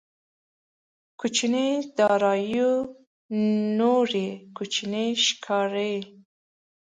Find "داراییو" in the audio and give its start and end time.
1.97-2.71